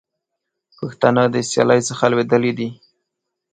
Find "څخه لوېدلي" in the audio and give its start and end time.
1.89-2.51